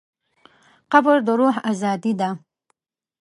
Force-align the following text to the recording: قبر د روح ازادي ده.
قبر 0.91 1.17
د 1.27 1.29
روح 1.39 1.55
ازادي 1.71 2.13
ده. 2.19 2.29